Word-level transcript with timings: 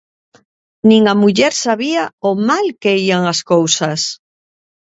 Nin 0.89 1.03
a 1.13 1.15
muller 1.21 1.53
sabía 1.65 2.03
o 2.29 2.31
mal 2.49 2.65
que 2.81 2.91
ían 3.07 3.23
as 3.33 3.39
cousas. 3.51 4.01